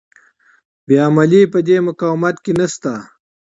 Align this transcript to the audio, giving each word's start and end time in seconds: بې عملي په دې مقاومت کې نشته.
بې 0.85 0.95
عملي 1.07 1.41
په 1.53 1.59
دې 1.67 1.77
مقاومت 1.87 2.35
کې 2.43 2.51
نشته. 2.59 2.93